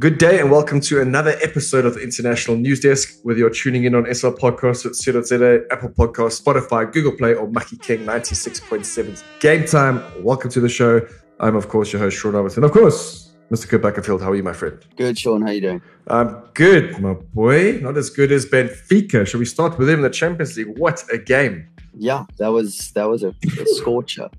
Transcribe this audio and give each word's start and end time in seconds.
Good 0.00 0.16
day 0.16 0.40
and 0.40 0.50
welcome 0.50 0.80
to 0.80 1.02
another 1.02 1.36
episode 1.42 1.84
of 1.84 1.92
the 1.92 2.00
International 2.00 2.56
News 2.56 2.80
Desk. 2.80 3.20
Whether 3.22 3.40
you're 3.40 3.50
tuning 3.50 3.84
in 3.84 3.94
on 3.94 4.06
SR 4.06 4.30
Podcasts 4.30 4.86
at 4.86 4.92
CZ, 4.92 5.66
Apple 5.70 5.90
Podcasts, 5.90 6.42
Spotify, 6.42 6.90
Google 6.90 7.12
Play, 7.12 7.34
or 7.34 7.46
Mackie 7.50 7.76
King 7.76 8.06
96.7 8.06 9.22
Game 9.40 9.66
Time, 9.66 10.02
welcome 10.24 10.50
to 10.52 10.60
the 10.60 10.70
show. 10.70 11.06
I'm, 11.38 11.54
of 11.54 11.68
course, 11.68 11.92
your 11.92 12.00
host, 12.00 12.16
Sean 12.16 12.32
Roberts. 12.32 12.56
And, 12.56 12.64
of 12.64 12.72
course, 12.72 13.32
Mr. 13.50 13.68
Kurt 13.68 13.82
Backerfield, 13.82 14.22
how 14.22 14.30
are 14.30 14.34
you, 14.34 14.42
my 14.42 14.54
friend? 14.54 14.78
Good, 14.96 15.18
Sean. 15.18 15.42
How 15.42 15.48
are 15.48 15.52
you 15.52 15.60
doing? 15.60 15.82
I'm 16.06 16.44
good, 16.54 16.98
my 16.98 17.12
boy. 17.12 17.72
Not 17.82 17.98
as 17.98 18.08
good 18.08 18.32
as 18.32 18.46
Benfica. 18.46 19.26
Shall 19.26 19.40
we 19.40 19.44
start 19.44 19.78
with 19.78 19.90
him 19.90 19.96
in 19.96 20.02
the 20.02 20.08
Champions 20.08 20.56
League? 20.56 20.78
What 20.78 21.04
a 21.12 21.18
game. 21.18 21.68
Yeah, 21.92 22.24
that 22.38 22.48
was 22.48 22.90
that 22.92 23.06
was 23.06 23.22
a, 23.22 23.34
a 23.60 23.66
scorcher. 23.76 24.30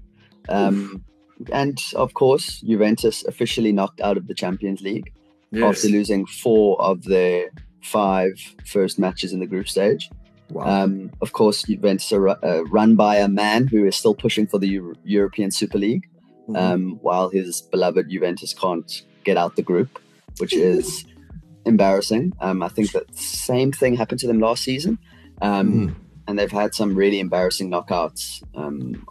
Um, 0.50 1.06
and, 1.54 1.80
of 1.94 2.16
course, 2.16 2.62
Juventus 2.62 3.24
officially 3.26 3.72
knocked 3.72 4.02
out 4.02 4.18
of 4.18 4.26
the 4.26 4.34
Champions 4.34 4.82
League 4.82 5.14
Yes. 5.52 5.78
after 5.78 5.90
losing 5.90 6.26
four 6.26 6.82
of 6.82 7.04
their 7.04 7.50
five 7.84 8.34
first 8.66 8.98
matches 9.00 9.34
in 9.34 9.40
the 9.40 9.46
group 9.48 9.68
stage. 9.68 10.10
Wow. 10.50 10.84
Um, 10.84 11.12
of 11.22 11.34
course, 11.34 11.64
Juventus 11.64 12.12
are 12.12 12.30
uh, 12.30 12.64
run 12.70 12.96
by 12.96 13.18
a 13.18 13.28
man 13.28 13.68
who 13.68 13.86
is 13.86 13.96
still 13.96 14.16
pushing 14.16 14.48
for 14.48 14.60
the 14.60 14.68
Euro- 14.68 14.96
European 15.04 15.52
Super 15.52 15.78
League, 15.78 16.08
Mhm. 16.50 16.58
um, 16.58 17.00
while 17.02 17.30
his 17.30 17.62
beloved 17.62 18.10
Juventus 18.10 18.54
can't 18.54 19.04
get 19.24 19.38
out 19.38 19.56
the 19.56 19.62
group, 19.62 20.00
which 20.40 20.54
is 20.54 21.06
embarrassing. 21.66 22.34
Um, 22.42 22.62
I 22.64 22.68
think 22.70 22.92
that 22.94 23.14
same 23.16 23.72
thing 23.72 23.96
happened 23.96 24.20
to 24.22 24.28
them 24.28 24.40
last 24.40 24.64
season. 24.64 24.98
Um, 25.42 25.72
Mhm. 25.74 25.96
And 26.28 26.38
they've 26.38 26.52
had 26.52 26.74
some 26.76 26.96
really 26.96 27.20
embarrassing 27.20 27.70
knockouts 27.72 28.42
um, 28.56 29.06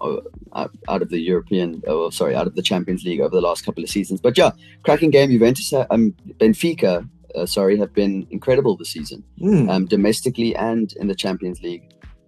out, 0.54 0.70
out 0.88 1.02
of 1.02 1.10
the 1.10 1.18
European, 1.20 1.82
oh, 1.86 2.08
sorry, 2.10 2.34
out 2.34 2.46
of 2.46 2.54
the 2.54 2.62
Champions 2.62 3.04
League 3.04 3.20
over 3.20 3.34
the 3.34 3.40
last 3.40 3.64
couple 3.64 3.82
of 3.82 3.90
seasons. 3.90 4.20
But 4.20 4.38
yeah, 4.38 4.52
cracking 4.84 5.10
game. 5.10 5.30
Juventus, 5.30 5.72
um, 5.90 6.14
Benfica, 6.38 7.08
uh, 7.34 7.46
sorry, 7.46 7.76
have 7.78 7.92
been 7.92 8.26
incredible 8.30 8.76
this 8.76 8.90
season 8.90 9.22
Mm. 9.40 9.68
um, 9.70 9.86
domestically 9.86 10.54
and 10.56 10.92
in 10.94 11.08
the 11.08 11.14
Champions 11.14 11.60
League. 11.62 11.82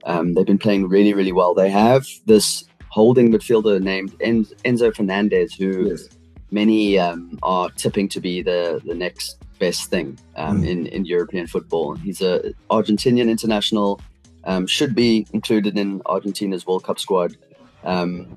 Um, 0.05 0.35
they've 0.35 0.47
been 0.47 0.59
playing 0.59 0.89
really, 0.89 1.15
really 1.15 1.33
well. 1.33 1.55
They 1.55 1.71
have 1.71 2.07
this 2.27 2.65
holding 2.91 3.31
midfielder 3.33 3.81
named 3.81 4.15
En- 4.21 4.45
Enzo 4.65 4.95
Fernandez, 4.95 5.55
who 5.55 5.89
Yes. 5.91 6.09
many 6.51 6.99
um, 6.99 7.39
are 7.43 7.71
tipping 7.71 8.09
to 8.11 8.21
be 8.21 8.43
the, 8.43 8.81
the 8.85 8.95
next 8.95 9.39
best 9.59 9.91
thing 9.91 10.19
um, 10.37 10.63
Mm. 10.63 10.67
in, 10.69 10.87
in 10.89 11.05
European 11.05 11.47
football. 11.47 11.95
He's 11.95 12.21
a 12.21 12.53
Argentinian 12.71 13.29
international, 13.31 14.01
um, 14.45 14.67
should 14.67 14.95
be 14.95 15.27
included 15.33 15.77
in 15.79 16.03
Argentina's 16.07 16.67
World 16.67 16.85
Cup 16.85 16.99
squad. 16.99 17.37
Um, 17.85 18.37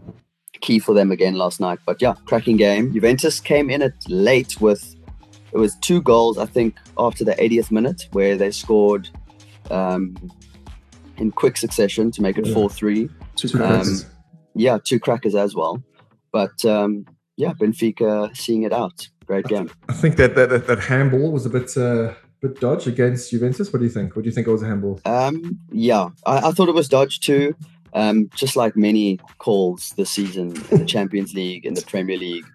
key 0.61 0.79
for 0.79 0.93
them 0.95 1.11
again 1.11 1.35
last 1.35 1.59
night. 1.59 1.79
But 1.85 2.01
yeah, 2.01 2.13
cracking 2.25 2.57
game. 2.57 2.93
Juventus 2.93 3.39
came 3.39 3.69
in 3.69 3.81
it 3.81 3.93
late 4.07 4.59
with 4.61 4.95
it 5.51 5.57
was 5.57 5.75
two 5.77 6.01
goals, 6.01 6.37
I 6.37 6.45
think, 6.45 6.75
after 6.97 7.23
the 7.23 7.33
80th 7.33 7.71
minute, 7.71 8.07
where 8.11 8.35
they 8.35 8.51
scored 8.51 9.09
um, 9.71 10.15
in 11.17 11.31
quick 11.31 11.55
succession 11.57 12.11
to 12.11 12.21
make 12.21 12.37
it 12.37 12.45
Yeah. 12.47 12.53
4 12.53 12.69
3. 12.69 13.09
Two 13.35 13.47
Um, 13.47 13.57
crackers. 13.59 14.05
Yeah, 14.53 14.77
two 14.83 14.99
crackers 14.99 15.35
as 15.35 15.55
well. 15.55 15.81
But 16.31 16.63
um, 16.65 17.05
yeah, 17.37 17.53
Benfica 17.53 18.35
seeing 18.35 18.63
it 18.63 18.73
out. 18.73 19.07
Great 19.25 19.45
game. 19.45 19.69
I 19.89 19.93
think 19.93 20.17
that 20.17 20.35
that, 20.35 20.49
that, 20.49 20.67
that 20.67 20.79
handball 20.79 21.31
was 21.31 21.45
a 21.45 21.49
bit 21.49 21.75
uh, 21.77 22.13
bit 22.47 22.59
dodge 22.59 22.87
against 22.87 23.31
Juventus. 23.31 23.71
What 23.71 23.79
do 23.79 23.85
you 23.85 23.91
think? 23.91 24.15
What 24.15 24.23
do 24.23 24.29
you 24.29 24.33
think 24.33 24.47
it 24.47 24.51
was 24.51 24.63
a 24.63 24.67
handball? 24.67 24.99
Um, 25.05 25.59
yeah, 25.71 26.09
I, 26.25 26.49
I 26.49 26.51
thought 26.51 26.69
it 26.69 26.75
was 26.75 26.89
dodge 26.89 27.19
too. 27.19 27.55
Um, 27.93 28.29
just 28.35 28.55
like 28.55 28.75
many 28.75 29.19
calls 29.37 29.93
this 29.95 30.09
season 30.09 30.53
in 30.69 30.79
the 30.79 30.85
Champions 30.85 31.33
League, 31.39 31.65
in 31.65 31.75
the 31.75 31.81
Premier 31.81 32.17
League, 32.17 32.45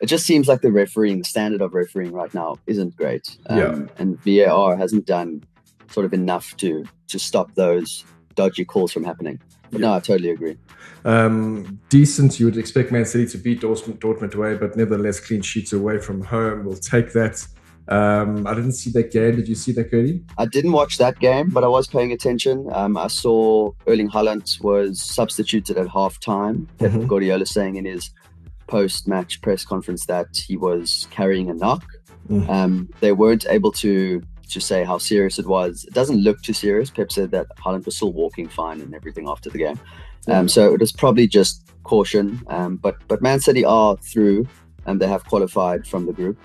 it 0.00 0.06
just 0.06 0.24
seems 0.26 0.48
like 0.48 0.62
the 0.62 0.72
refereeing, 0.72 1.18
the 1.18 1.24
standard 1.24 1.60
of 1.60 1.74
refereeing 1.74 2.12
right 2.12 2.32
now, 2.32 2.56
isn't 2.66 2.96
great. 2.96 3.36
Um, 3.46 3.58
Yeah. 3.58 3.86
And 3.98 4.18
VAR 4.22 4.76
hasn't 4.76 5.06
done 5.06 5.42
sort 5.90 6.06
of 6.06 6.12
enough 6.12 6.56
to 6.58 6.84
to 7.08 7.18
stop 7.18 7.54
those 7.54 8.04
dodgy 8.34 8.64
calls 8.64 8.92
from 8.92 9.04
happening. 9.04 9.40
But 9.70 9.80
no, 9.80 9.94
I 9.94 10.00
totally 10.00 10.30
agree. 10.30 10.56
Um, 11.04 11.80
decent. 11.88 12.38
You 12.40 12.46
would 12.46 12.56
expect 12.56 12.92
Man 12.92 13.04
City 13.04 13.26
to 13.28 13.38
beat 13.38 13.60
Dortmund, 13.60 13.98
Dortmund 13.98 14.34
away, 14.34 14.56
but 14.56 14.76
nevertheless, 14.76 15.20
clean 15.20 15.42
sheets 15.42 15.72
away 15.72 15.98
from 15.98 16.22
home. 16.22 16.64
We'll 16.64 16.76
take 16.76 17.12
that. 17.12 17.46
Um, 17.88 18.46
I 18.46 18.54
didn't 18.54 18.72
see 18.72 18.90
that 18.92 19.12
game. 19.12 19.36
Did 19.36 19.48
you 19.48 19.54
see 19.54 19.72
that, 19.72 19.90
Cody? 19.90 20.22
I 20.38 20.46
didn't 20.46 20.72
watch 20.72 20.98
that 20.98 21.18
game, 21.20 21.50
but 21.50 21.62
I 21.64 21.68
was 21.68 21.86
paying 21.86 22.10
attention. 22.12 22.66
Um, 22.72 22.96
I 22.96 23.06
saw 23.06 23.70
Erling 23.86 24.10
Haaland 24.10 24.60
was 24.60 25.00
substituted 25.00 25.76
at 25.78 25.88
half 25.88 26.18
time. 26.18 26.68
Pep 26.78 26.90
Mhm. 26.92 27.06
Guardiola 27.06 27.46
saying 27.46 27.76
in 27.76 27.84
his 27.84 28.10
post 28.66 29.06
match 29.06 29.40
press 29.40 29.64
conference 29.64 30.06
that 30.06 30.36
he 30.36 30.56
was 30.56 31.06
carrying 31.10 31.48
a 31.50 31.54
knock. 31.54 31.84
Mhm. 32.28 32.48
Um, 32.50 32.88
they 33.00 33.12
weren't 33.12 33.46
able 33.48 33.70
to 33.72 34.20
to 34.48 34.60
say 34.60 34.84
how 34.84 34.96
serious 34.96 35.40
it 35.40 35.46
was. 35.46 35.84
It 35.88 35.92
doesn't 35.92 36.22
look 36.22 36.40
too 36.40 36.52
serious. 36.52 36.88
Pep 36.88 37.10
said 37.10 37.32
that 37.32 37.46
Haaland 37.64 37.84
was 37.84 37.96
still 37.96 38.12
walking 38.12 38.46
fine 38.48 38.80
and 38.80 38.94
everything 38.94 39.28
after 39.28 39.50
the 39.50 39.58
game. 39.58 39.78
Um, 40.28 40.48
so 40.48 40.72
it 40.72 40.78
was 40.80 40.92
probably 40.92 41.26
just 41.26 41.62
caution. 41.82 42.40
Um, 42.46 42.76
but 42.76 42.96
but 43.08 43.20
Man 43.22 43.40
City 43.40 43.64
are 43.64 43.96
through 43.96 44.46
and 44.86 45.00
they 45.00 45.08
have 45.08 45.24
qualified 45.24 45.84
from 45.86 46.06
the 46.06 46.12
group. 46.12 46.38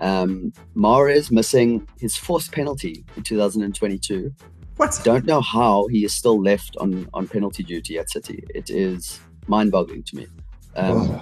Um, 0.00 0.52
Mahrez 0.76 1.30
missing 1.30 1.86
his 2.00 2.16
fourth 2.16 2.50
penalty 2.52 3.04
in 3.16 3.22
2022. 3.22 4.32
What? 4.76 5.00
Don't 5.02 5.24
know 5.24 5.40
how 5.40 5.88
he 5.88 6.04
is 6.04 6.14
still 6.14 6.40
left 6.40 6.76
on, 6.78 7.08
on 7.12 7.26
penalty 7.26 7.62
duty 7.64 7.98
at 7.98 8.10
City. 8.10 8.44
It 8.54 8.70
is 8.70 9.20
mind 9.46 9.72
boggling 9.72 10.02
to 10.04 10.16
me. 10.16 10.26
Um. 10.76 11.20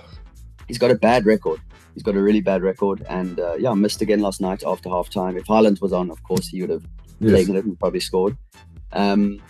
He's 0.68 0.78
got 0.78 0.90
a 0.90 0.96
bad 0.96 1.26
record. 1.26 1.60
He's 1.94 2.02
got 2.02 2.16
a 2.16 2.20
really 2.20 2.40
bad 2.40 2.60
record. 2.60 3.06
And 3.08 3.38
uh, 3.38 3.54
yeah, 3.54 3.72
missed 3.74 4.02
again 4.02 4.18
last 4.20 4.40
night 4.40 4.64
after 4.66 4.88
half 4.88 5.08
time. 5.08 5.36
If 5.36 5.44
Haaland 5.46 5.80
was 5.80 5.92
on, 5.92 6.10
of 6.10 6.20
course, 6.24 6.48
he 6.48 6.60
would 6.60 6.70
have 6.70 6.84
Yes. 7.20 7.32
taken 7.38 7.54
it 7.56 7.64
and 7.64 7.78
probably 7.78 8.00
scored. 8.00 8.36
Um, 8.92 9.40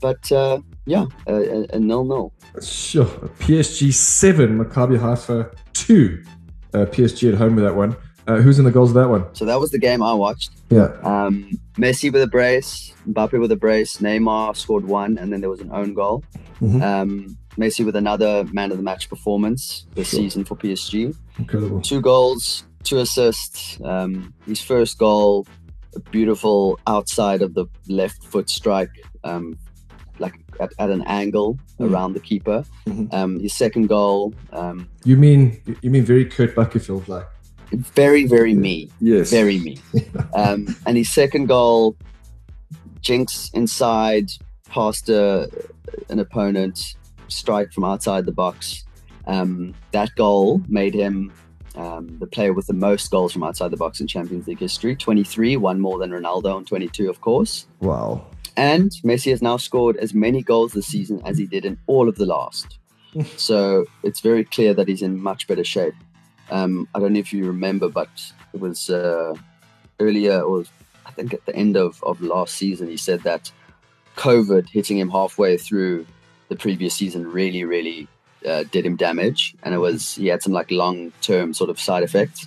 but 0.00 0.30
uh, 0.32 0.60
yeah, 0.86 1.06
a, 1.26 1.34
a, 1.34 1.66
a 1.74 1.78
nil-nil. 1.80 2.32
Sure. 2.62 3.04
PSG 3.04 3.92
seven, 3.92 4.58
Maccabi 4.58 4.96
Haifa 4.98 5.52
two. 5.74 6.22
Uh, 6.72 6.86
PSG 6.86 7.32
at 7.32 7.34
home 7.38 7.56
with 7.56 7.64
that 7.64 7.74
one. 7.74 7.96
Uh, 8.26 8.36
who's 8.36 8.58
in 8.58 8.64
the 8.64 8.70
goals 8.70 8.90
of 8.90 8.94
that 8.94 9.08
one? 9.08 9.24
So 9.34 9.44
that 9.44 9.58
was 9.58 9.70
the 9.70 9.78
game 9.78 10.02
I 10.02 10.12
watched. 10.14 10.50
Yeah. 10.70 10.88
Um, 11.02 11.50
Messi 11.76 12.12
with 12.12 12.22
a 12.22 12.26
brace, 12.26 12.92
Mbappe 13.08 13.40
with 13.40 13.50
a 13.52 13.56
brace, 13.56 13.96
Neymar 13.98 14.56
scored 14.56 14.84
one, 14.86 15.18
and 15.18 15.32
then 15.32 15.40
there 15.40 15.50
was 15.50 15.60
an 15.60 15.70
own 15.72 15.94
goal. 15.94 16.22
Mhm. 16.60 16.82
Um, 16.82 17.36
Messi 17.58 17.84
with 17.84 17.96
another 17.96 18.44
man 18.52 18.70
of 18.70 18.76
the 18.76 18.82
match 18.82 19.08
performance 19.08 19.86
this 19.94 20.08
Sure. 20.10 20.20
season 20.20 20.44
for 20.44 20.54
PSG. 20.56 21.14
Incredible. 21.38 21.80
Two 21.80 22.00
goals, 22.00 22.64
two 22.84 22.98
assists. 22.98 23.78
Um, 23.84 24.32
his 24.46 24.60
first 24.60 24.98
goal, 24.98 25.46
a 25.96 26.00
beautiful 26.10 26.78
outside 26.86 27.42
of 27.42 27.54
the 27.54 27.66
left 27.88 28.22
foot 28.24 28.48
strike, 28.48 28.90
um, 29.24 29.56
like 30.20 30.34
at, 30.60 30.70
at 30.78 30.90
an 30.90 31.02
angle 31.06 31.58
Mhm. 31.80 31.90
around 31.90 32.12
the 32.12 32.20
keeper. 32.20 32.64
Mhm. 32.86 33.12
Um, 33.12 33.40
his 33.40 33.54
second 33.54 33.88
goal, 33.88 34.32
um, 34.52 34.86
You 35.04 35.16
mean 35.16 35.56
you 35.82 35.90
mean 35.90 36.04
very 36.04 36.24
Kurt 36.26 36.54
Buckerfield 36.54 37.08
like? 37.08 37.26
Very, 37.72 38.26
very 38.26 38.54
me. 38.54 38.90
Yes. 39.00 39.30
very 39.30 39.58
me. 39.58 39.78
Um, 40.34 40.76
and 40.86 40.96
his 40.96 41.12
second 41.12 41.46
goal, 41.46 41.96
jinx 43.00 43.50
inside, 43.52 44.30
past 44.68 45.08
a, 45.08 45.50
an 46.08 46.20
opponent, 46.20 46.94
strike 47.28 47.72
from 47.72 47.84
outside 47.84 48.26
the 48.26 48.32
box. 48.32 48.84
Um, 49.26 49.74
that 49.92 50.14
goal 50.16 50.62
made 50.68 50.94
him 50.94 51.32
um, 51.76 52.18
the 52.18 52.26
player 52.26 52.52
with 52.52 52.66
the 52.66 52.74
most 52.74 53.10
goals 53.10 53.32
from 53.32 53.42
outside 53.42 53.70
the 53.70 53.76
box 53.76 54.00
in 54.00 54.06
Champions 54.06 54.46
League 54.46 54.58
history 54.58 54.96
23, 54.96 55.56
one 55.56 55.80
more 55.80 55.98
than 55.98 56.10
Ronaldo, 56.10 56.56
and 56.56 56.66
22, 56.66 57.08
of 57.08 57.20
course. 57.20 57.66
Wow. 57.80 58.26
And 58.56 58.90
Messi 59.04 59.30
has 59.30 59.42
now 59.42 59.56
scored 59.56 59.96
as 59.96 60.12
many 60.14 60.42
goals 60.42 60.72
this 60.72 60.86
season 60.86 61.20
as 61.24 61.38
he 61.38 61.46
did 61.46 61.64
in 61.64 61.78
all 61.86 62.08
of 62.08 62.16
the 62.16 62.26
last. 62.26 62.78
so 63.36 63.86
it's 64.02 64.20
very 64.20 64.44
clear 64.44 64.74
that 64.74 64.88
he's 64.88 65.02
in 65.02 65.20
much 65.20 65.46
better 65.46 65.64
shape. 65.64 65.94
Um, 66.50 66.88
I 66.94 66.98
don't 66.98 67.12
know 67.12 67.20
if 67.20 67.32
you 67.32 67.46
remember, 67.46 67.88
but 67.88 68.08
it 68.52 68.60
was 68.60 68.90
uh, 68.90 69.34
earlier, 69.98 70.40
or 70.40 70.64
I 71.06 71.10
think 71.12 71.34
at 71.34 71.44
the 71.46 71.54
end 71.54 71.76
of, 71.76 72.02
of 72.02 72.20
last 72.20 72.54
season, 72.54 72.88
he 72.88 72.96
said 72.96 73.22
that 73.22 73.50
COVID 74.16 74.68
hitting 74.68 74.98
him 74.98 75.10
halfway 75.10 75.56
through 75.56 76.06
the 76.48 76.56
previous 76.56 76.94
season 76.94 77.30
really, 77.30 77.64
really 77.64 78.08
uh, 78.46 78.64
did 78.70 78.84
him 78.84 78.96
damage. 78.96 79.54
And 79.62 79.74
it 79.74 79.78
was, 79.78 80.14
he 80.16 80.26
had 80.26 80.42
some 80.42 80.52
like 80.52 80.70
long 80.70 81.12
term 81.22 81.54
sort 81.54 81.70
of 81.70 81.78
side 81.78 82.02
effects. 82.02 82.46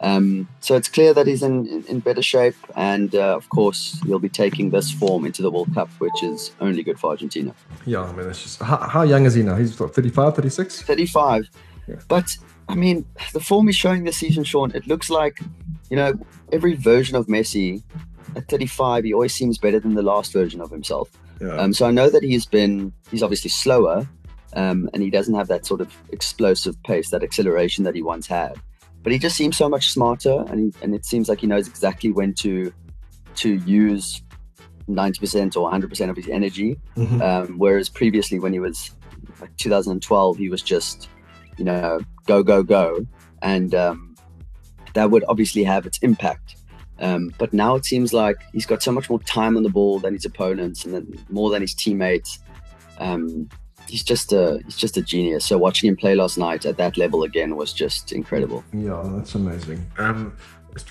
Um, 0.00 0.46
so 0.60 0.76
it's 0.76 0.88
clear 0.88 1.14
that 1.14 1.26
he's 1.26 1.42
in, 1.42 1.84
in, 1.88 2.00
better 2.00 2.20
shape, 2.20 2.56
and 2.76 3.14
uh, 3.14 3.34
of 3.34 3.48
course 3.48 3.98
he'll 4.04 4.18
be 4.18 4.28
taking 4.28 4.68
this 4.68 4.90
form 4.90 5.24
into 5.24 5.40
the 5.40 5.50
World 5.50 5.72
Cup, 5.72 5.88
which 6.00 6.22
is 6.22 6.52
only 6.60 6.82
good 6.82 7.00
for 7.00 7.08
Argentina. 7.10 7.54
Yeah, 7.86 8.02
I 8.02 8.12
mean, 8.12 8.28
it's 8.28 8.42
just 8.42 8.60
how, 8.60 8.76
how 8.76 9.02
young 9.02 9.24
is 9.24 9.32
he 9.32 9.42
now? 9.42 9.56
He's 9.56 9.80
what, 9.80 9.94
35, 9.94 10.36
36? 10.36 10.82
35, 10.82 11.48
Yeah. 11.88 11.94
but 12.08 12.36
I 12.68 12.74
mean 12.74 13.04
the 13.32 13.40
form 13.40 13.66
he's 13.66 13.76
showing 13.76 14.04
this 14.04 14.16
season, 14.16 14.44
Sean. 14.44 14.70
It 14.74 14.86
looks 14.86 15.08
like 15.10 15.38
you 15.90 15.96
know 15.96 16.14
every 16.52 16.74
version 16.74 17.16
of 17.16 17.26
Messi 17.26 17.82
at 18.34 18.48
35, 18.48 19.04
he 19.04 19.14
always 19.14 19.32
seems 19.32 19.56
better 19.56 19.80
than 19.80 19.94
the 19.94 20.02
last 20.02 20.32
version 20.32 20.60
of 20.60 20.70
himself. 20.70 21.08
Yeah. 21.40 21.56
Um, 21.56 21.72
so 21.72 21.86
I 21.86 21.90
know 21.90 22.10
that 22.10 22.22
he's 22.22 22.44
been 22.46 22.92
he's 23.10 23.22
obviously 23.22 23.50
slower, 23.50 24.06
um, 24.54 24.90
and 24.92 25.02
he 25.02 25.10
doesn't 25.10 25.34
have 25.34 25.48
that 25.48 25.64
sort 25.66 25.80
of 25.80 25.92
explosive 26.10 26.80
pace, 26.82 27.10
that 27.10 27.22
acceleration 27.22 27.84
that 27.84 27.94
he 27.94 28.02
once 28.02 28.26
had. 28.26 28.54
but 29.02 29.12
he 29.12 29.18
just 29.20 29.36
seems 29.36 29.56
so 29.56 29.68
much 29.68 29.90
smarter, 29.92 30.44
and 30.48 30.74
and 30.82 30.94
it 30.94 31.04
seems 31.06 31.28
like 31.28 31.40
he 31.40 31.46
knows 31.46 31.68
exactly 31.68 32.10
when 32.10 32.34
to 32.34 32.72
to 33.36 33.54
use 33.66 34.22
90% 34.88 35.56
or 35.56 35.70
100% 35.70 36.10
of 36.10 36.16
his 36.16 36.28
energy. 36.28 36.76
Mhm. 36.96 37.20
Um, 37.20 37.58
whereas 37.58 37.88
previously, 37.88 38.38
when 38.38 38.52
he 38.52 38.58
was 38.60 38.90
like 39.40 39.54
2012, 39.56 40.38
he 40.38 40.48
was 40.48 40.62
just, 40.62 41.08
you 41.56 41.64
know, 41.64 42.00
go, 42.26 42.42
go, 42.42 42.62
go. 42.62 43.06
And 43.42 43.74
um, 43.74 44.16
that 44.94 45.10
would 45.10 45.24
obviously 45.28 45.64
have 45.64 45.86
its 45.86 45.98
impact. 45.98 46.56
Um, 46.98 47.32
but 47.38 47.52
now 47.52 47.74
it 47.74 47.84
seems 47.84 48.12
like 48.12 48.36
he's 48.52 48.66
got 48.66 48.82
so 48.82 48.90
much 48.90 49.10
more 49.10 49.20
time 49.20 49.56
on 49.56 49.62
the 49.62 49.68
ball 49.68 49.98
than 49.98 50.14
his 50.14 50.24
opponents 50.24 50.84
and 50.84 50.94
then 50.94 51.24
more 51.28 51.50
than 51.50 51.60
his 51.60 51.74
teammates. 51.74 52.38
Um, 52.98 53.48
he's 53.88 54.02
just 54.02 54.32
a 54.32 54.60
he's 54.64 54.76
just 54.76 54.96
a 54.96 55.02
genius. 55.02 55.44
So 55.44 55.58
watching 55.58 55.88
him 55.88 55.96
play 55.96 56.14
last 56.14 56.38
night 56.38 56.64
at 56.64 56.76
that 56.78 56.96
level 56.96 57.22
again 57.22 57.56
was 57.56 57.72
just 57.72 58.12
incredible. 58.12 58.64
Yeah, 58.72 59.02
that's 59.14 59.34
amazing. 59.34 59.84
Um, 59.98 60.36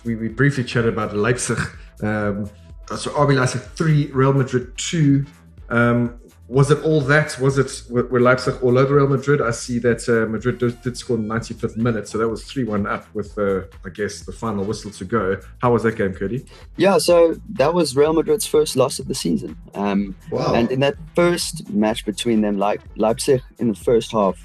we, 0.04 0.16
we 0.16 0.28
briefly 0.28 0.64
chatted 0.64 0.94
about 0.94 1.16
Leipzig. 1.16 1.60
Um, 2.02 2.50
so 2.88 3.10
RB 3.12 3.36
Leipzig 3.36 3.62
three, 3.62 4.08
Real 4.12 4.34
Madrid 4.34 4.78
two. 4.78 5.26
Um, 5.70 6.20
was 6.47 6.69
it 6.69 6.83
all 6.83 7.01
that? 7.01 7.39
Was 7.39 7.57
it 7.57 7.89
were 7.89 8.19
Leipzig 8.19 8.62
all 8.62 8.77
over 8.77 8.95
Real 8.95 9.07
Madrid? 9.07 9.42
I 9.42 9.50
see 9.50 9.80
that 9.80 10.07
uh, 10.07 10.30
Madrid 10.30 10.59
did, 10.59 10.80
did 10.83 10.95
score 10.95 11.18
in 11.18 11.27
the 11.27 11.33
95th 11.33 11.75
minute, 11.75 12.07
so 12.07 12.19
that 12.19 12.30
was 12.30 12.44
three 12.44 12.63
one 12.63 12.86
up 12.86 13.07
with 13.15 13.36
uh, 13.38 13.62
I 13.83 13.89
guess 13.89 14.21
the 14.21 14.31
final 14.31 14.63
whistle 14.63 14.92
to 14.92 15.06
go. 15.06 15.39
How 15.59 15.74
was 15.74 15.83
that 15.83 15.95
game, 15.95 16.13
Cody? 16.13 16.45
Yeah, 16.77 17.00
so 17.00 17.36
that 17.53 17.74
was 17.74 17.95
Real 17.95 18.13
Madrid's 18.13 18.45
first 18.45 18.75
loss 18.75 19.00
of 19.00 19.07
the 19.07 19.15
season. 19.15 19.57
Um, 19.74 20.15
Wow. 20.30 20.53
And 20.53 20.69
in 20.71 20.80
that 20.81 20.95
first 21.15 21.69
match 21.69 22.06
between 22.06 22.42
them, 22.42 22.57
like 22.57 22.81
Leipzig 22.95 23.42
in 23.59 23.69
the 23.69 23.75
first 23.75 24.12
half 24.12 24.38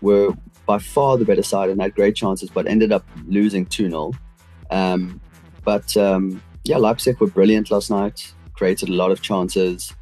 were 0.00 0.32
by 0.66 0.78
far 0.78 1.16
the 1.16 1.24
better 1.24 1.42
side 1.42 1.70
and 1.70 1.80
had 1.80 1.94
great 1.94 2.14
chances, 2.14 2.50
but 2.50 2.66
ended 2.66 2.92
up 2.92 3.04
losing 3.26 3.66
2 3.66 3.88
0. 3.88 4.12
Um, 4.70 5.20
but 5.64 5.96
um, 5.96 6.42
yeah, 6.64 6.76
Leipzig 6.76 7.18
were 7.20 7.26
brilliant 7.26 7.70
last 7.70 7.90
night, 7.90 8.32
created 8.52 8.88
a 8.88 8.92
lot 8.92 9.10
of 9.10 9.20
chances, 9.20 9.92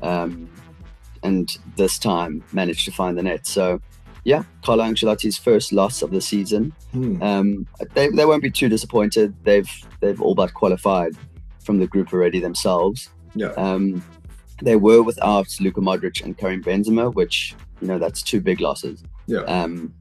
um, 0.00 0.48
and 1.26 1.58
this 1.76 1.98
time 1.98 2.42
managed 2.52 2.84
to 2.86 2.92
find 2.92 3.18
the 3.18 3.22
net. 3.22 3.46
So 3.46 3.80
yeah, 4.24 4.42
Carlo 4.64 4.84
Ancelotti's 4.84 5.38
first 5.38 5.72
loss 5.72 6.02
of 6.02 6.10
the 6.10 6.20
season. 6.20 6.72
Hmm. 6.92 7.22
Um, 7.22 7.66
they, 7.94 8.08
they 8.08 8.24
won't 8.24 8.42
be 8.42 8.50
too 8.50 8.68
disappointed. 8.68 9.34
They've 9.44 9.70
they've 10.00 10.20
all 10.20 10.34
but 10.34 10.52
qualified 10.54 11.12
from 11.64 11.78
the 11.78 11.86
group 11.86 12.12
already 12.12 12.40
themselves. 12.40 13.10
Yeah. 13.34 13.52
Um, 13.56 14.02
they 14.62 14.76
were 14.76 15.02
without 15.02 15.48
Luka 15.60 15.80
Modric 15.80 16.24
and 16.24 16.36
Karim 16.36 16.62
Benzema, 16.62 17.14
which 17.14 17.54
you 17.80 17.88
know 17.88 17.98
that's 17.98 18.22
two 18.22 18.40
big 18.40 18.60
losses. 18.60 19.02
Yeah. 19.26 19.42
Um, 19.42 19.94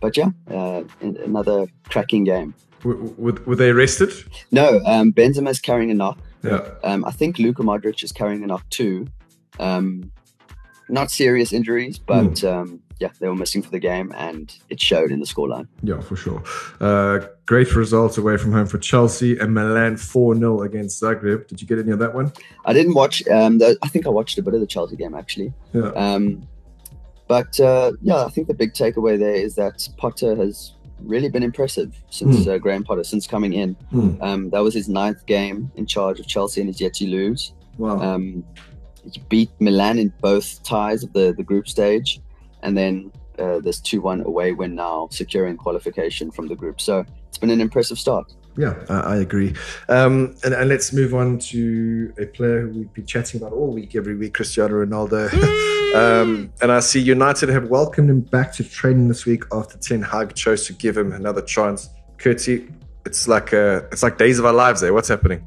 but 0.00 0.16
yeah, 0.16 0.30
uh, 0.50 0.82
an- 1.00 1.18
another 1.24 1.66
cracking 1.88 2.24
game. 2.24 2.54
W- 2.82 3.14
were, 3.16 3.36
were 3.46 3.56
they 3.56 3.70
arrested? 3.70 4.12
No, 4.50 4.80
um, 4.84 5.12
Benzema's 5.12 5.60
carrying 5.60 5.90
a 5.90 5.94
knock. 5.94 6.18
Yeah. 6.42 6.68
Um, 6.82 7.04
I 7.04 7.12
think 7.12 7.38
Luka 7.38 7.62
Modric 7.62 8.02
is 8.02 8.12
carrying 8.12 8.42
a 8.42 8.46
knock 8.46 8.68
too. 8.68 9.06
Um, 9.60 10.10
not 10.88 11.10
serious 11.10 11.52
injuries, 11.52 11.98
but 11.98 12.42
um, 12.44 12.80
yeah, 13.02 13.10
they 13.18 13.28
were 13.28 13.34
missing 13.34 13.62
for 13.62 13.70
the 13.70 13.78
game, 13.78 14.12
and 14.16 14.56
it 14.68 14.80
showed 14.80 15.10
in 15.10 15.20
the 15.20 15.26
scoreline. 15.26 15.66
Yeah, 15.82 16.00
for 16.00 16.16
sure. 16.16 16.42
Uh, 16.80 17.26
great 17.46 17.74
results 17.74 18.16
away 18.18 18.36
from 18.36 18.52
home 18.52 18.66
for 18.66 18.78
Chelsea 18.78 19.38
and 19.38 19.52
Milan 19.52 19.96
4 19.96 20.36
0 20.36 20.62
against 20.62 21.02
Zagreb. 21.02 21.48
Did 21.48 21.60
you 21.60 21.66
get 21.66 21.78
any 21.78 21.90
of 21.90 21.98
that 21.98 22.14
one? 22.14 22.32
I 22.64 22.72
didn't 22.72 22.94
watch. 22.94 23.26
Um, 23.28 23.58
the, 23.58 23.76
I 23.82 23.88
think 23.88 24.06
I 24.06 24.10
watched 24.10 24.38
a 24.38 24.42
bit 24.42 24.54
of 24.54 24.60
the 24.60 24.66
Chelsea 24.66 24.96
game 24.96 25.14
actually. 25.14 25.52
Yeah. 25.72 25.90
Um, 25.90 26.46
but 27.26 27.58
uh, 27.60 27.92
yeah, 28.02 28.24
I 28.24 28.28
think 28.28 28.46
the 28.46 28.54
big 28.54 28.74
takeaway 28.74 29.18
there 29.18 29.34
is 29.34 29.54
that 29.56 29.88
Potter 29.96 30.36
has 30.36 30.74
really 31.00 31.28
been 31.28 31.42
impressive 31.42 32.00
since 32.10 32.46
uh, 32.46 32.58
Graham 32.58 32.84
Potter 32.84 33.04
since 33.04 33.26
coming 33.26 33.54
in. 33.54 33.74
Hmm. 33.90 34.22
Um, 34.22 34.50
that 34.50 34.60
was 34.60 34.74
his 34.74 34.88
ninth 34.88 35.26
game 35.26 35.72
in 35.76 35.86
charge 35.86 36.20
of 36.20 36.26
Chelsea, 36.26 36.60
and 36.60 36.68
he's 36.68 36.80
yet 36.80 36.94
to 36.94 37.06
lose. 37.06 37.52
Wow. 37.78 38.00
Um, 38.00 38.44
beat 39.28 39.50
Milan 39.60 39.98
in 39.98 40.12
both 40.20 40.62
ties 40.62 41.02
of 41.02 41.12
the 41.12 41.32
the 41.36 41.42
group 41.42 41.68
stage, 41.68 42.20
and 42.62 42.76
then 42.76 43.12
uh, 43.38 43.60
this 43.60 43.80
two 43.80 44.00
one 44.00 44.20
away 44.22 44.52
win 44.52 44.74
now, 44.74 45.08
securing 45.10 45.56
qualification 45.56 46.30
from 46.30 46.48
the 46.48 46.54
group. 46.54 46.80
So 46.80 47.04
it's 47.28 47.38
been 47.38 47.50
an 47.50 47.60
impressive 47.60 47.98
start. 47.98 48.32
Yeah, 48.56 48.74
I, 48.90 49.16
agree. 49.16 49.54
Um, 49.88 50.36
and, 50.44 50.52
and 50.52 50.68
let's 50.68 50.92
move 50.92 51.14
on 51.14 51.38
to 51.38 52.12
a 52.18 52.26
player 52.26 52.60
who 52.60 52.80
we've 52.80 52.92
been 52.92 53.06
chatting 53.06 53.40
about 53.40 53.54
all 53.54 53.72
week, 53.72 53.96
every 53.96 54.14
week, 54.14 54.34
Cristiano 54.34 54.84
Ronaldo. 54.84 55.32
um, 55.94 56.52
and 56.60 56.70
I 56.70 56.80
see 56.80 57.00
United 57.00 57.48
have 57.48 57.68
welcomed 57.68 58.10
him 58.10 58.20
back 58.20 58.52
to 58.54 58.64
training 58.64 59.08
this 59.08 59.24
week 59.24 59.44
after 59.52 59.78
Ten 59.78 60.02
Hag 60.02 60.34
chose 60.34 60.66
to 60.66 60.74
give 60.74 60.98
him 60.98 61.12
another 61.12 61.40
chance. 61.40 61.88
Curti, 62.18 62.70
it's 63.06 63.26
like 63.26 63.54
uh, 63.54 63.82
it's 63.90 64.02
like 64.02 64.18
days 64.18 64.38
of 64.38 64.44
our 64.44 64.52
lives 64.52 64.82
there. 64.82 64.92
What's 64.92 65.08
happening? 65.08 65.46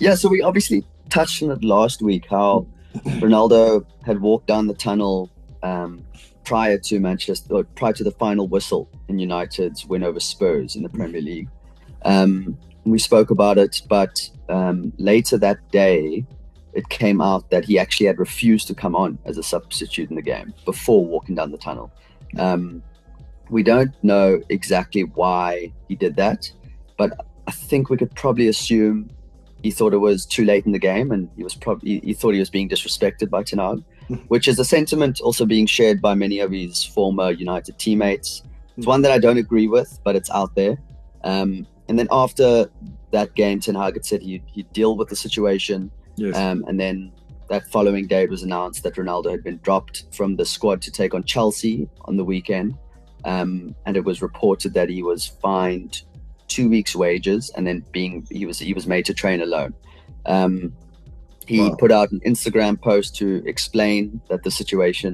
Yeah, 0.00 0.16
so 0.16 0.28
we 0.28 0.42
obviously 0.42 0.84
touched 1.10 1.40
on 1.42 1.52
it 1.52 1.62
last 1.62 2.02
week 2.02 2.26
how 2.28 2.66
Ronaldo 2.94 3.84
had 4.04 4.20
walked 4.20 4.46
down 4.46 4.66
the 4.66 4.74
tunnel 4.74 5.30
um, 5.62 6.04
prior 6.44 6.78
to 6.78 7.00
Manchester, 7.00 7.54
or 7.54 7.64
prior 7.64 7.92
to 7.94 8.04
the 8.04 8.12
final 8.12 8.46
whistle 8.46 8.88
in 9.08 9.18
United's 9.18 9.86
win 9.86 10.02
over 10.02 10.20
Spurs 10.20 10.76
in 10.76 10.82
the 10.82 10.88
Premier 10.88 11.20
League. 11.20 11.48
Um, 12.04 12.58
we 12.84 12.98
spoke 12.98 13.30
about 13.30 13.58
it, 13.58 13.82
but 13.88 14.28
um, 14.48 14.92
later 14.98 15.38
that 15.38 15.58
day, 15.70 16.26
it 16.74 16.88
came 16.88 17.20
out 17.20 17.50
that 17.50 17.64
he 17.64 17.78
actually 17.78 18.06
had 18.06 18.18
refused 18.18 18.66
to 18.66 18.74
come 18.74 18.94
on 18.94 19.18
as 19.24 19.38
a 19.38 19.42
substitute 19.42 20.10
in 20.10 20.16
the 20.16 20.22
game 20.22 20.52
before 20.64 21.04
walking 21.04 21.34
down 21.34 21.50
the 21.50 21.58
tunnel. 21.58 21.90
Um, 22.38 22.82
we 23.48 23.62
don't 23.62 23.92
know 24.02 24.40
exactly 24.48 25.04
why 25.04 25.72
he 25.88 25.94
did 25.94 26.16
that, 26.16 26.50
but 26.98 27.12
I 27.46 27.52
think 27.52 27.90
we 27.90 27.96
could 27.96 28.14
probably 28.14 28.48
assume 28.48 29.10
he 29.64 29.70
thought 29.70 29.94
it 29.94 29.98
was 29.98 30.26
too 30.26 30.44
late 30.44 30.66
in 30.66 30.72
the 30.72 30.78
game 30.78 31.10
and 31.10 31.30
he 31.36 31.42
was 31.42 31.54
probably 31.54 31.98
he 32.00 32.12
thought 32.12 32.34
he 32.34 32.38
was 32.38 32.50
being 32.50 32.68
disrespected 32.68 33.30
by 33.30 33.42
Ten 33.42 33.60
Hag, 33.60 33.82
which 34.28 34.46
is 34.46 34.58
a 34.58 34.64
sentiment 34.64 35.22
also 35.22 35.46
being 35.46 35.64
shared 35.64 36.02
by 36.02 36.14
many 36.14 36.38
of 36.40 36.52
his 36.52 36.84
former 36.84 37.30
United 37.30 37.78
teammates. 37.78 38.42
It's 38.76 38.86
one 38.86 39.00
that 39.00 39.10
I 39.10 39.18
don't 39.18 39.38
agree 39.38 39.66
with, 39.66 39.98
but 40.04 40.16
it's 40.16 40.30
out 40.30 40.54
there. 40.54 40.76
Um, 41.24 41.66
and 41.88 41.98
then 41.98 42.08
after 42.10 42.70
that 43.12 43.34
game, 43.34 43.58
Ten 43.58 43.74
Hag 43.74 43.94
had 43.94 44.04
said 44.04 44.20
he'd, 44.20 44.42
he'd 44.52 44.70
deal 44.74 44.98
with 44.98 45.08
the 45.08 45.16
situation. 45.16 45.90
Yes. 46.16 46.36
Um, 46.36 46.62
and 46.68 46.78
then 46.78 47.10
that 47.48 47.66
following 47.68 48.06
day, 48.06 48.24
it 48.24 48.30
was 48.30 48.42
announced 48.42 48.82
that 48.82 48.96
Ronaldo 48.96 49.30
had 49.30 49.42
been 49.42 49.60
dropped 49.62 50.14
from 50.14 50.36
the 50.36 50.44
squad 50.44 50.82
to 50.82 50.90
take 50.90 51.14
on 51.14 51.24
Chelsea 51.24 51.88
on 52.04 52.18
the 52.18 52.24
weekend. 52.24 52.76
Um, 53.24 53.74
and 53.86 53.96
it 53.96 54.04
was 54.04 54.20
reported 54.20 54.74
that 54.74 54.90
he 54.90 55.02
was 55.02 55.26
fined 55.26 56.02
two 56.56 56.66
weeks' 56.76 56.94
wages, 57.04 57.42
and 57.56 57.62
then 57.66 57.78
being 57.96 58.12
he 58.38 58.44
was 58.46 58.58
he 58.68 58.74
was 58.78 58.86
made 58.94 59.04
to 59.10 59.14
train 59.22 59.40
alone. 59.48 59.72
Um, 60.34 60.52
he 61.46 61.58
Wow. 61.60 61.76
put 61.82 61.92
out 61.98 62.08
an 62.14 62.20
Instagram 62.30 62.74
post 62.90 63.08
to 63.20 63.28
explain 63.52 64.20
that 64.30 64.42
the 64.44 64.50
situation 64.50 65.12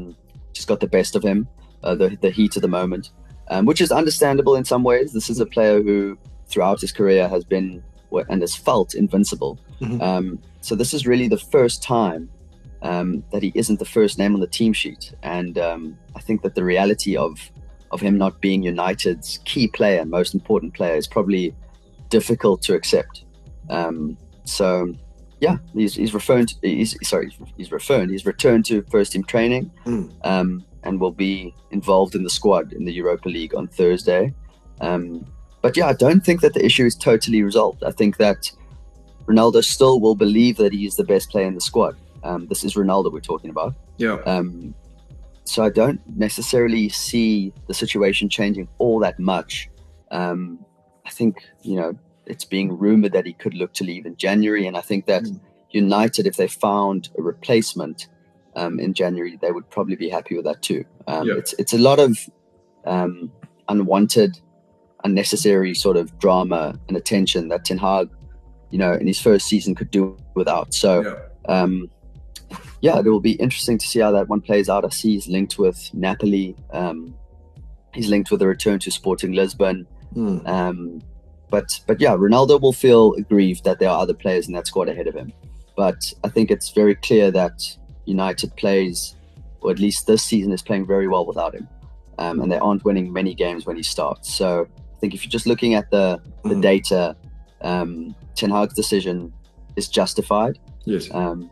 just 0.57 0.69
got 0.69 0.81
the 0.81 0.87
best 0.99 1.13
of 1.17 1.23
him, 1.31 1.39
uh, 1.87 1.95
the 2.01 2.09
the 2.25 2.31
heat 2.39 2.57
of 2.57 2.63
the 2.63 2.73
moment, 2.81 3.05
um, 3.53 3.63
which 3.71 3.81
is 3.81 3.91
understandable 4.01 4.55
in 4.61 4.65
some 4.73 4.83
ways. 4.91 5.13
This 5.13 5.29
is 5.31 5.41
a 5.41 5.47
player 5.55 5.79
who, 5.87 5.99
throughout 6.51 6.81
his 6.85 6.93
career, 6.93 7.29
has 7.29 7.45
been 7.55 7.69
and 8.31 8.41
has 8.47 8.55
felt 8.69 8.95
invincible. 8.95 9.53
Mhm. 9.81 10.01
Um, 10.09 10.27
so 10.61 10.73
this 10.83 10.93
is 10.97 11.03
really 11.13 11.29
the 11.37 11.43
first 11.55 11.79
time 11.97 12.23
um, 12.83 13.09
that 13.33 13.43
he 13.43 13.51
isn't 13.55 13.79
the 13.79 13.91
first 13.99 14.19
name 14.19 14.33
on 14.37 14.41
the 14.41 14.53
team 14.59 14.73
sheet, 14.83 15.03
and 15.23 15.55
um, 15.69 15.83
I 16.19 16.21
think 16.27 16.43
that 16.43 16.55
the 16.55 16.65
reality 16.75 17.15
of 17.27 17.33
of 17.91 18.01
him 18.01 18.17
not 18.19 18.41
being 18.41 18.63
United's 18.63 19.39
key 19.45 19.69
player, 19.69 20.01
and 20.01 20.11
most 20.11 20.35
important 20.35 20.75
player, 20.75 20.95
is 20.97 21.07
probably 21.07 21.55
difficult 22.09 22.63
to 22.63 22.75
accept. 22.75 23.25
Um, 23.69 24.17
so, 24.45 24.95
yeah, 25.41 25.59
he's 25.75 25.95
he's 25.95 26.15
referred. 26.15 26.49
To, 26.49 26.55
he's 26.63 26.97
sorry, 27.09 27.31
he's 27.57 27.73
referred. 27.73 28.11
He's 28.11 28.27
returned 28.27 28.65
to 28.67 28.83
first 28.91 29.13
team 29.13 29.25
training, 29.25 29.71
Mm. 29.87 30.13
um, 30.25 30.65
and 30.83 31.01
will 31.01 31.13
be 31.13 31.55
involved 31.71 32.15
in 32.15 32.23
the 32.23 32.31
squad 32.31 32.73
in 32.73 32.85
the 32.85 32.93
Europa 32.93 33.29
League 33.29 33.55
on 33.55 33.69
Thursday. 33.69 34.33
Um, 34.81 35.27
but 35.63 35.77
yeah, 35.77 35.87
I 35.87 35.93
don't 35.93 36.25
think 36.25 36.41
that 36.41 36.55
the 36.55 36.65
issue 36.65 36.87
is 36.87 36.95
totally 36.97 37.43
resolved. 37.43 37.85
I 37.85 37.91
think 37.91 38.17
that 38.17 38.51
Ronaldo 39.27 39.63
still 39.63 40.01
will 40.01 40.15
believe 40.15 40.57
that 40.57 40.73
he 40.73 40.87
is 40.87 40.97
the 40.97 41.05
best 41.05 41.31
player 41.31 41.47
in 41.47 41.55
the 41.55 41.61
squad. 41.61 41.97
Um, 42.25 42.47
this 42.49 42.65
is 42.65 42.75
Ronaldo 42.75 43.13
we're 43.13 43.21
talking 43.21 43.51
about. 43.51 43.75
Yeah. 43.99 44.19
Um, 44.27 44.75
so 45.51 45.65
I 45.65 45.71
don't 45.71 46.01
necessarily 46.17 46.89
see 46.89 47.53
the 47.67 47.75
situation 47.75 48.29
changing 48.29 48.69
all 48.79 48.99
that 49.01 49.19
much. 49.19 49.69
Um, 50.11 50.65
I 51.05 51.11
think 51.11 51.35
you 51.63 51.77
know 51.77 51.93
it's 52.27 52.45
being 52.45 52.79
rumored 52.79 53.13
that 53.13 53.27
he 53.27 53.33
could 53.33 53.55
look 53.55 53.73
to 53.75 53.85
leave 53.85 54.07
in 54.07 54.17
January, 54.17 54.67
and 54.69 54.77
I 54.77 54.81
think 54.81 55.07
that 55.07 55.25
Mm. 55.25 55.41
United, 55.73 56.27
if 56.27 56.37
they 56.37 56.49
found 56.49 57.09
a 57.19 57.23
replacement 57.23 58.09
um, 58.57 58.81
in 58.81 58.93
January, 58.95 59.39
they 59.41 59.53
would 59.53 59.69
probably 59.71 59.97
be 59.97 60.09
happy 60.09 60.35
with 60.37 60.45
that 60.45 60.61
too. 60.63 60.85
Um, 61.07 61.27
Yeah. 61.27 61.35
It's 61.41 61.53
it's 61.59 61.73
a 61.73 61.79
lot 61.79 61.99
of 61.99 62.19
um, 62.85 63.31
unwanted, 63.69 64.33
unnecessary 65.05 65.75
sort 65.75 65.97
of 65.97 66.07
drama 66.19 66.79
and 66.89 66.97
attention 66.97 67.49
that 67.49 67.65
Ten 67.65 67.79
Hag, 67.79 68.09
you 68.71 68.79
know, 68.79 68.93
in 68.93 69.07
his 69.07 69.21
first 69.21 69.47
season 69.47 69.75
could 69.75 69.91
do 69.91 70.17
without. 70.35 70.75
So 70.75 70.91
Yeah. 71.03 71.19
Yeah, 72.81 72.99
it 72.99 73.05
will 73.05 73.21
be 73.21 73.33
interesting 73.33 73.79
to 73.79 73.87
see 73.87 74.01
how 74.01 74.11
that 74.13 74.29
one 74.29 74.41
plays 74.41 74.69
out. 74.69 74.85
I 74.85 74.89
see 74.89 75.13
he's 75.13 75.29
linked 75.29 75.59
with 75.59 75.93
Napoli. 75.93 76.57
Um, 76.73 77.15
he's 77.95 78.09
linked 78.09 78.31
with 78.31 78.43
a 78.43 78.47
return 78.47 78.79
to 78.81 78.91
Sporting 78.91 79.33
Lisbon. 79.33 79.87
Mm. 80.15 80.47
Um, 80.47 81.03
but 81.51 81.81
but 81.87 82.01
yeah, 82.01 82.17
Ronaldo 82.17 82.61
will 82.61 82.73
feel 82.73 83.15
aggrieved 83.15 83.65
that 83.65 83.79
there 83.79 83.91
are 83.91 84.01
other 84.01 84.15
players 84.15 84.47
in 84.47 84.55
that 84.55 84.67
squad 84.67 84.89
ahead 84.89 85.07
of 85.07 85.15
him. 85.15 85.33
But 85.77 86.13
I 86.25 86.29
think 86.29 86.51
it's 86.51 86.71
very 86.71 86.95
clear 86.95 87.31
that 87.31 87.63
United 88.05 88.55
plays, 88.57 89.17
or 89.61 89.71
at 89.71 89.79
least 89.79 90.07
this 90.07 90.23
season 90.23 90.53
is 90.53 90.63
playing 90.63 90.87
very 90.87 91.09
well 91.09 91.27
without 91.27 91.55
him, 91.55 91.69
um, 92.19 92.41
and 92.41 92.51
they 92.51 92.59
aren't 92.59 92.85
winning 92.85 93.13
many 93.13 93.35
games 93.35 93.67
when 93.67 93.77
he 93.77 93.83
starts. 93.83 94.33
So 94.33 94.67
I 94.97 94.99
think 95.01 95.15
if 95.15 95.25
you're 95.25 95.31
just 95.31 95.47
looking 95.47 95.75
at 95.75 95.91
the 95.91 96.21
the 96.45 96.55
mm. 96.55 96.63
data, 96.63 97.17
um, 97.63 98.15
Ten 98.35 98.51
Hag's 98.51 98.75
decision 98.75 99.33
is 99.77 99.89
justified. 99.89 100.59
Yes. 100.85 101.09
Um, 101.13 101.51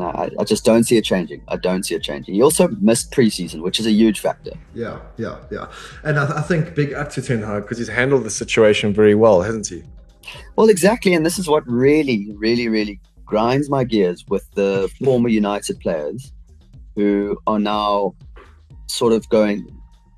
and 0.00 0.16
I, 0.16 0.30
I 0.38 0.44
just 0.44 0.64
don't 0.64 0.84
see 0.84 0.96
it 0.96 1.04
changing. 1.04 1.42
I 1.48 1.56
don't 1.56 1.84
see 1.84 1.94
it 1.94 2.02
changing. 2.02 2.34
He 2.34 2.42
also 2.42 2.68
missed 2.80 3.12
preseason, 3.12 3.62
which 3.62 3.80
is 3.80 3.86
a 3.86 3.90
huge 3.90 4.20
factor. 4.20 4.52
Yeah, 4.74 5.00
yeah, 5.16 5.38
yeah. 5.50 5.70
And 6.04 6.18
I, 6.18 6.38
I 6.38 6.42
think 6.42 6.74
big 6.74 6.92
up 6.92 7.10
to 7.12 7.22
Ten 7.22 7.42
Hag 7.42 7.62
because 7.62 7.78
he's 7.78 7.88
handled 7.88 8.24
the 8.24 8.30
situation 8.30 8.92
very 8.92 9.14
well, 9.14 9.42
hasn't 9.42 9.68
he? 9.68 9.82
Well, 10.56 10.68
exactly. 10.68 11.14
And 11.14 11.24
this 11.24 11.38
is 11.38 11.48
what 11.48 11.66
really, 11.66 12.32
really, 12.34 12.68
really 12.68 13.00
grinds 13.24 13.68
my 13.70 13.84
gears 13.84 14.24
with 14.28 14.50
the 14.52 14.90
former 15.04 15.28
United 15.28 15.80
players 15.80 16.32
who 16.94 17.38
are 17.46 17.58
now 17.58 18.14
sort 18.86 19.12
of 19.12 19.28
going 19.28 19.66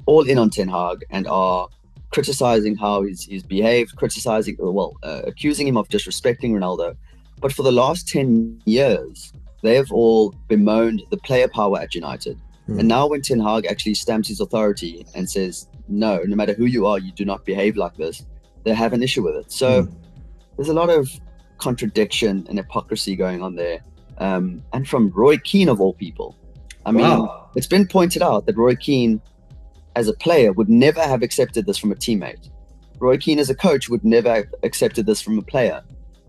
all 0.07 0.23
in 0.29 0.39
on 0.39 0.51
Ten 0.51 0.69
Hag 0.69 1.05
and 1.11 1.27
are 1.27 1.69
criticizing 2.11 2.77
how 2.77 3.03
he's, 3.03 3.25
he's 3.25 3.43
behaved, 3.43 3.97
criticizing, 3.97 4.57
well, 4.59 4.97
uh, 5.03 5.23
accusing 5.25 5.67
him 5.67 5.77
of 5.77 5.89
disrespecting 5.89 6.53
Ronaldo. 6.53 6.97
But 7.41 7.53
for 7.53 7.63
the 7.63 7.73
last 7.73 8.09
10 8.09 8.63
years, 8.65 9.33
they 9.63 9.75
have 9.75 9.91
all 9.93 10.35
bemoaned 10.49 11.03
the 11.11 11.17
player 11.19 11.49
power 11.49 11.79
at 11.81 11.95
United. 11.95 12.41
Mm. 12.69 12.81
And 12.81 12.89
now 12.89 13.07
when 13.09 13.23
Ten 13.23 13.41
Hag 13.41 13.67
actually 13.67 13.95
stamps 13.95 14.29
his 14.29 14.41
authority 14.41 15.07
and 15.15 15.29
says, 15.29 15.69
no, 15.89 16.21
no 16.25 16.37
matter 16.37 16.55
who 16.55 16.67
you 16.67 16.87
are, 16.87 16.99
you 16.99 17.13
do 17.13 17.25
not 17.25 17.45
behave 17.45 17.77
like 17.77 17.97
this, 17.97 18.25
they 18.65 18.75
have 18.75 18.93
an 18.93 19.03
issue 19.03 19.23
with 19.23 19.37
it. 19.37 19.51
So 19.51 19.83
mm. 19.83 19.95
there's 20.57 20.69
a 20.69 20.75
lot 20.75 20.91
of 20.91 21.11
contradiction 21.59 22.47
and 22.49 22.59
hypocrisy 22.59 23.17
going 23.17 23.43
on 23.43 23.55
there. 23.57 23.81
Um, 24.19 24.63
and 24.73 24.89
from 24.89 25.11
Roy 25.11 25.39
Keane, 25.39 25.69
of 25.69 25.81
all 25.81 25.95
people. 25.95 26.37
I 26.87 26.93
mean, 26.93 27.03
wow. 27.03 27.51
it's 27.55 27.67
been 27.67 27.87
pointed 27.87 28.23
out 28.23 28.47
that 28.47 28.57
Roy 28.57 28.75
Keane, 28.75 29.21
as 29.97 30.09
a 30.09 30.15
player, 30.15 30.53
would 30.53 30.69
never 30.69 31.01
have 31.01 31.23
accepted 31.23 31.67
this 31.67 31.79
from 31.79 31.93
a 31.93 31.95
teammate. 31.95 32.51
Roy 32.99 33.17
Keane, 33.17 33.39
as 33.39 33.51
a 33.51 33.55
coach, 33.55 33.89
would 33.89 34.05
never 34.05 34.35
have 34.35 34.47
accepted 34.63 35.07
this 35.07 35.21
from 35.21 35.39
a 35.39 35.43
player. 35.43 35.83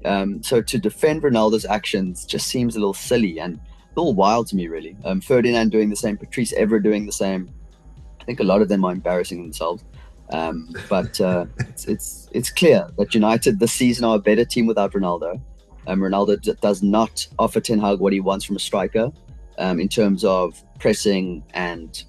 Um, 0.05 0.41
so 0.43 0.61
to 0.61 0.77
defend 0.77 1.23
Ronaldo's 1.23 1.65
actions 1.65 2.25
just 2.25 2.47
seems 2.47 2.75
a 2.75 2.79
little 2.79 2.93
silly 2.93 3.39
and 3.39 3.55
a 3.55 3.99
little 3.99 4.13
wild 4.13 4.47
to 4.47 4.55
me, 4.55 4.67
really. 4.67 4.95
Um, 5.03 5.21
Ferdinand 5.21 5.69
doing 5.71 5.89
the 5.89 5.95
same, 5.95 6.17
Patrice 6.17 6.53
Evra 6.53 6.81
doing 6.81 7.05
the 7.05 7.11
same. 7.11 7.49
I 8.19 8.23
think 8.23 8.39
a 8.39 8.43
lot 8.43 8.61
of 8.61 8.69
them 8.69 8.85
are 8.85 8.91
embarrassing 8.91 9.41
themselves. 9.41 9.83
Um, 10.31 10.69
but 10.89 11.19
uh, 11.19 11.45
it's, 11.59 11.85
it's, 11.85 12.29
it's 12.31 12.49
clear 12.49 12.89
that 12.97 13.13
United 13.13 13.59
this 13.59 13.73
season 13.73 14.05
are 14.05 14.15
a 14.15 14.19
better 14.19 14.45
team 14.45 14.67
without 14.67 14.93
Ronaldo. 14.93 15.41
Um, 15.87 15.99
Ronaldo 15.99 16.39
d- 16.41 16.53
does 16.61 16.83
not 16.83 17.27
offer 17.39 17.59
Ten 17.59 17.79
Hag 17.79 17.99
what 17.99 18.13
he 18.13 18.19
wants 18.19 18.45
from 18.45 18.55
a 18.55 18.59
striker 18.59 19.11
um, 19.57 19.79
in 19.79 19.89
terms 19.89 20.23
of 20.23 20.63
pressing 20.79 21.43
and 21.53 22.03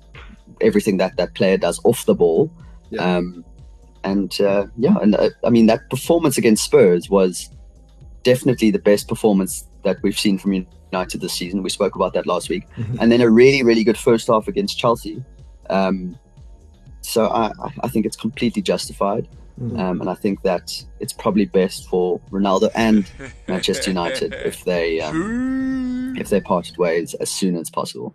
everything 0.61 0.99
that 0.99 1.17
that 1.17 1.35
player 1.35 1.57
does 1.57 1.81
off 1.85 2.05
the 2.05 2.15
ball. 2.15 2.53
Yeah. 2.91 3.17
Um, 3.17 3.45
and 4.05 4.39
uh, 4.41 4.67
yeah, 4.77 4.97
and 5.01 5.15
uh, 5.15 5.31
I 5.45 5.51
mean 5.51 5.67
that 5.67 5.89
performance 5.91 6.39
against 6.39 6.65
Spurs 6.65 7.11
was 7.11 7.51
definitely 8.23 8.71
the 8.71 8.79
best 8.79 9.09
performance 9.09 9.67
that 9.83 10.03
we've 10.03 10.19
seen 10.19 10.39
from 10.39 10.67
United 10.93 11.21
this 11.21 11.33
season. 11.33 11.63
We 11.63 11.71
spoke 11.71 11.95
about 11.95 12.13
that 12.15 12.27
last 12.27 12.49
week, 12.49 12.69
mm-hmm. 12.77 12.97
and 13.01 13.11
then 13.11 13.21
a 13.21 13.31
really, 13.31 13.63
really 13.63 13.85
good 13.85 13.99
first 13.99 14.29
half 14.29 14.49
against 14.49 14.79
Chelsea. 14.79 15.23
Um, 15.69 16.19
so 17.01 17.29
I, 17.29 17.53
I, 17.83 17.89
think 17.89 18.05
it's 18.07 18.17
completely 18.17 18.61
justified, 18.61 19.29
mm-hmm. 19.61 19.79
um, 19.79 20.01
and 20.01 20.11
I 20.11 20.15
think 20.15 20.43
that 20.43 20.85
it's 20.99 21.13
probably 21.13 21.47
best 21.47 21.89
for 21.89 22.21
Ronaldo 22.31 22.71
and 22.75 23.11
Manchester 23.49 23.91
United 23.91 24.35
if 24.35 24.65
they 24.65 25.01
um, 25.01 25.15
if 26.17 26.31
they 26.31 26.41
parted 26.41 26.77
ways 26.77 27.15
as 27.15 27.31
soon 27.31 27.57
as 27.57 27.71
possible. 27.71 28.15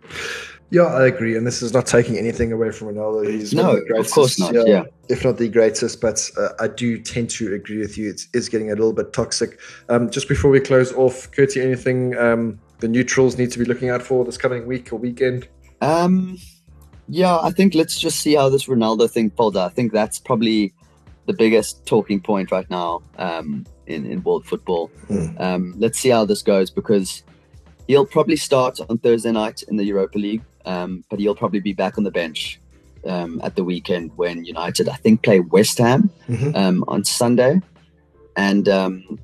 Yeah, 0.70 0.82
I 0.82 1.06
agree, 1.06 1.36
and 1.36 1.46
this 1.46 1.62
is 1.62 1.72
not 1.72 1.86
taking 1.86 2.18
anything 2.18 2.50
away 2.50 2.72
from 2.72 2.88
Ronaldo. 2.88 3.30
He's 3.30 3.54
no, 3.54 3.76
of 3.94 4.10
course 4.10 4.38
not. 4.38 4.52
Yeah, 4.52 4.64
yeah, 4.66 4.84
if 5.08 5.24
not 5.24 5.38
the 5.38 5.48
greatest, 5.48 6.00
but 6.00 6.28
uh, 6.36 6.48
I 6.58 6.66
do 6.66 6.98
tend 7.00 7.30
to 7.30 7.54
agree 7.54 7.78
with 7.78 7.96
you. 7.96 8.10
It 8.10 8.22
is 8.32 8.48
getting 8.48 8.72
a 8.72 8.74
little 8.74 8.92
bit 8.92 9.12
toxic. 9.12 9.60
Um, 9.88 10.10
just 10.10 10.28
before 10.28 10.50
we 10.50 10.58
close 10.58 10.92
off, 10.92 11.30
Curtie, 11.30 11.62
anything 11.62 12.16
um, 12.18 12.58
the 12.80 12.88
neutrals 12.88 13.38
need 13.38 13.52
to 13.52 13.60
be 13.60 13.64
looking 13.64 13.90
out 13.90 14.02
for 14.02 14.24
this 14.24 14.36
coming 14.36 14.66
week 14.66 14.92
or 14.92 14.96
weekend? 14.96 15.46
Um, 15.80 16.36
yeah, 17.08 17.38
I 17.38 17.52
think 17.52 17.74
let's 17.74 18.00
just 18.00 18.18
see 18.20 18.34
how 18.34 18.48
this 18.48 18.66
Ronaldo 18.66 19.08
thing 19.08 19.30
folds 19.30 19.56
out. 19.56 19.70
I 19.70 19.74
think 19.74 19.92
that's 19.92 20.18
probably 20.18 20.74
the 21.26 21.32
biggest 21.32 21.84
talking 21.86 22.20
point 22.20 22.50
right 22.50 22.68
now 22.70 23.02
um, 23.18 23.66
in 23.86 24.04
in 24.06 24.22
world 24.22 24.46
football. 24.46 24.90
Mm. 25.08 25.40
Um, 25.40 25.74
let's 25.76 25.98
see 25.98 26.08
how 26.08 26.24
this 26.24 26.42
goes 26.42 26.70
because 26.70 27.22
he'll 27.86 28.06
probably 28.06 28.36
start 28.36 28.78
on 28.88 28.98
Thursday 28.98 29.32
night 29.32 29.62
in 29.68 29.76
the 29.76 29.84
Europa 29.84 30.18
League 30.18 30.42
um, 30.66 31.04
but 31.08 31.18
he'll 31.18 31.34
probably 31.34 31.60
be 31.60 31.72
back 31.72 31.96
on 31.96 32.04
the 32.04 32.10
bench 32.10 32.60
um, 33.06 33.40
at 33.42 33.54
the 33.54 33.64
weekend 33.64 34.10
when 34.16 34.44
United, 34.44 34.88
I 34.88 34.96
think, 34.96 35.22
play 35.22 35.40
West 35.40 35.78
Ham 35.78 36.10
mm-hmm. 36.28 36.54
um, 36.54 36.84
on 36.88 37.04
Sunday. 37.04 37.62
And 38.36 38.68
um, 38.68 39.18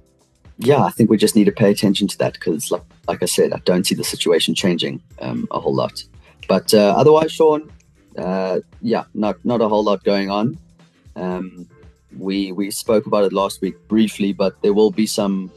yeah, 0.59 0.83
I 0.83 0.91
think 0.91 1.11
we 1.11 1.17
just 1.17 1.37
need 1.37 1.45
to 1.45 1.53
pay 1.53 1.71
attention 1.71 2.07
to 2.09 2.19
that 2.19 2.35
because, 2.35 2.71
like, 2.71 2.83
like, 3.09 3.23
I 3.23 3.27
said, 3.27 3.53
I 3.53 3.59
don't 3.65 3.85
see 3.85 3.97
the 3.97 4.05
situation 4.05 4.55
changing 4.55 5.03
um, 5.21 5.49
a 5.51 5.61
whole 5.61 5.75
lot. 5.75 6.03
But 6.49 6.73
uh, 6.73 6.95
otherwise, 6.97 7.33
Sean, 7.33 7.71
uh, 8.17 8.61
yeah, 8.81 9.05
not 9.15 9.45
not 9.45 9.61
a 9.61 9.69
whole 9.69 9.85
lot 9.85 10.05
going 10.05 10.31
on. 10.31 10.59
Um, 11.17 11.69
we 12.17 12.53
we 12.53 12.71
spoke 12.71 13.07
about 13.07 13.25
it 13.25 13.33
last 13.33 13.61
week 13.61 13.77
briefly, 13.89 14.33
but 14.33 14.61
there 14.63 14.73
will 14.73 14.91
be 14.91 15.07
some 15.07 15.51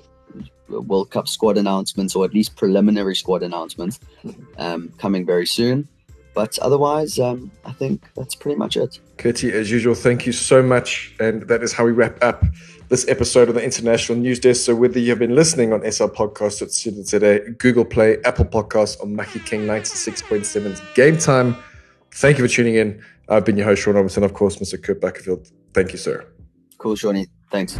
World 0.69 1.11
Cup 1.11 1.27
squad 1.27 1.57
announcements, 1.57 2.15
or 2.15 2.25
at 2.25 2.33
least 2.33 2.55
preliminary 2.55 3.15
squad 3.15 3.43
announcements, 3.43 3.99
um, 4.57 4.91
coming 4.97 5.25
very 5.25 5.45
soon. 5.45 5.87
But 6.35 6.59
otherwise, 6.59 7.17
um, 7.17 7.49
I 7.63 7.71
think 7.71 8.03
that's 8.15 8.35
pretty 8.35 8.57
much 8.57 8.75
it. 8.75 8.99
Curtie, 9.17 9.53
as 9.53 9.71
usual, 9.71 9.95
thank 9.95 10.25
you 10.25 10.33
so 10.33 10.61
much. 10.61 11.15
And 11.19 11.43
that 11.43 11.63
is 11.63 11.71
how 11.71 11.85
we 11.85 11.93
wrap 11.93 12.21
up 12.21 12.43
this 12.89 13.07
episode 13.07 13.47
of 13.47 13.55
the 13.55 13.63
International 13.63 14.17
News 14.17 14.39
Desk. 14.39 14.65
So 14.65 14.75
whether 14.75 14.99
you've 14.99 15.17
been 15.17 15.33
listening 15.33 15.71
on 15.71 15.89
SL 15.89 16.07
Podcast 16.07 16.61
at 16.61 16.71
Student 16.71 17.07
today, 17.07 17.39
Google 17.57 17.85
Play, 17.85 18.21
Apple 18.23 18.45
Podcasts, 18.45 18.99
or 18.99 19.07
Mackie 19.07 19.39
King 19.39 19.61
96.7's 19.61 20.81
Game 20.93 21.17
Time, 21.17 21.55
thank 22.11 22.37
you 22.37 22.45
for 22.45 22.53
tuning 22.53 22.75
in. 22.75 23.01
I've 23.29 23.45
been 23.45 23.55
your 23.55 23.65
host, 23.65 23.83
Sean 23.83 23.95
Robinson, 23.95 24.23
of 24.23 24.33
course, 24.33 24.57
Mr. 24.57 24.81
Kurt 24.81 25.01
Backerfield. 25.01 25.49
Thank 25.73 25.93
you, 25.93 25.97
sir. 25.97 26.27
Cool, 26.77 26.95
Shawnee. 26.95 27.27
Thanks. 27.49 27.79